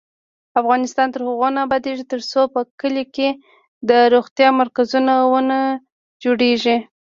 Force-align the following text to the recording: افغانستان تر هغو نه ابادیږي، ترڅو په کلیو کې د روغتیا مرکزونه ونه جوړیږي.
افغانستان 0.61 1.07
تر 1.13 1.21
هغو 1.27 1.47
نه 1.55 1.59
ابادیږي، 1.67 2.05
ترڅو 2.13 2.41
په 2.53 2.59
کلیو 2.79 3.11
کې 3.15 3.29
د 3.89 3.91
روغتیا 4.13 4.47
مرکزونه 4.61 5.13
ونه 5.31 5.59
جوړیږي. 6.23 6.77